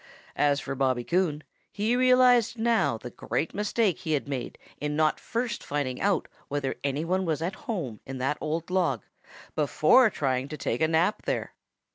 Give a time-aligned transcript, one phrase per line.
[0.35, 5.19] As for Bobby Coon, he realized now the great mistake he had made in not
[5.19, 9.03] first finding out whether any one was at home in that old log
[9.53, 11.53] before trying to take a nap there.